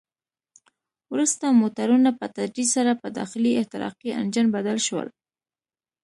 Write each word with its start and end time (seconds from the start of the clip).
وروسته 1.13 1.45
موټرونه 1.61 2.09
په 2.19 2.25
تدریج 2.35 2.69
سره 2.75 2.91
په 3.01 3.07
داخلي 3.19 3.51
احتراقي 3.59 4.11
انجن 4.21 4.47
بدل 4.55 4.77
شول. 4.87 5.07